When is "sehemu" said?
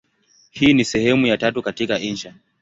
0.85-1.27